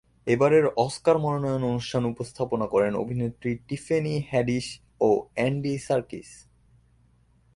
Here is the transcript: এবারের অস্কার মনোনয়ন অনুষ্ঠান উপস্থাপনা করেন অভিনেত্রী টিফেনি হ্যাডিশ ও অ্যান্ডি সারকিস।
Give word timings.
এবারের 0.27 0.65
অস্কার 0.77 1.15
মনোনয়ন 1.17 1.63
অনুষ্ঠান 1.63 2.03
উপস্থাপনা 2.05 2.65
করেন 2.67 2.93
অভিনেত্রী 2.95 3.51
টিফেনি 3.67 4.15
হ্যাডিশ 4.29 4.65
ও 5.01 5.09
অ্যান্ডি 5.33 5.77
সারকিস। 5.77 6.29